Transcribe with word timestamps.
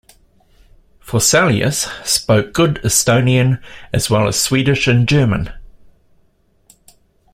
Forselius 0.99 1.85
spoke 2.03 2.53
good 2.53 2.77
Estonian 2.83 3.61
as 3.93 4.09
well 4.09 4.27
as 4.27 4.41
Swedish 4.41 4.87
and 4.87 5.07
German. 5.07 5.53